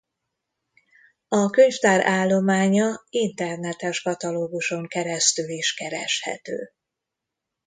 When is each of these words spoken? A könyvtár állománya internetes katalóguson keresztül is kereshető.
A 1.27 1.49
könyvtár 1.49 2.05
állománya 2.05 3.03
internetes 3.09 4.01
katalóguson 4.01 4.87
keresztül 4.87 5.49
is 5.49 5.73
kereshető. 5.73 6.71